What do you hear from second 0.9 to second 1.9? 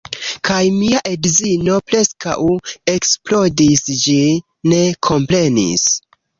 edzino